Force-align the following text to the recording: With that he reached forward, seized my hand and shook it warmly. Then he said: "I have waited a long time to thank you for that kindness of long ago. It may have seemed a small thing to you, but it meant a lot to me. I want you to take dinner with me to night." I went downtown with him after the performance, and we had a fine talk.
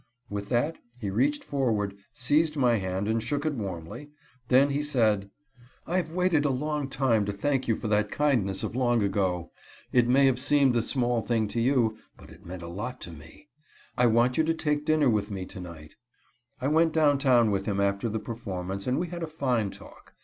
With 0.31 0.49
that 0.49 0.79
he 0.97 1.11
reached 1.11 1.43
forward, 1.43 1.95
seized 2.11 2.57
my 2.57 2.77
hand 2.77 3.07
and 3.07 3.21
shook 3.21 3.45
it 3.45 3.53
warmly. 3.53 4.09
Then 4.47 4.71
he 4.71 4.81
said: 4.81 5.29
"I 5.85 5.97
have 5.97 6.09
waited 6.09 6.43
a 6.43 6.49
long 6.49 6.89
time 6.89 7.23
to 7.25 7.31
thank 7.31 7.67
you 7.67 7.75
for 7.75 7.87
that 7.89 8.09
kindness 8.09 8.63
of 8.63 8.75
long 8.75 9.03
ago. 9.03 9.51
It 9.91 10.07
may 10.07 10.25
have 10.25 10.39
seemed 10.39 10.75
a 10.75 10.81
small 10.81 11.21
thing 11.21 11.47
to 11.49 11.61
you, 11.61 11.99
but 12.17 12.31
it 12.31 12.43
meant 12.47 12.63
a 12.63 12.67
lot 12.67 12.99
to 13.01 13.11
me. 13.11 13.49
I 13.95 14.07
want 14.07 14.39
you 14.39 14.43
to 14.45 14.55
take 14.55 14.85
dinner 14.87 15.07
with 15.07 15.29
me 15.29 15.45
to 15.45 15.59
night." 15.59 15.97
I 16.59 16.67
went 16.67 16.93
downtown 16.93 17.51
with 17.51 17.67
him 17.67 17.79
after 17.79 18.09
the 18.09 18.17
performance, 18.17 18.87
and 18.87 18.97
we 18.97 19.09
had 19.09 19.21
a 19.21 19.27
fine 19.27 19.69
talk. 19.69 20.15